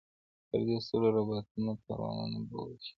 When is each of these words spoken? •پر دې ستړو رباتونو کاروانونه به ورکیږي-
•پر 0.49 0.61
دې 0.67 0.75
ستړو 0.85 1.07
رباتونو 1.17 1.71
کاروانونه 1.85 2.39
به 2.49 2.55
ورکیږي- 2.59 2.87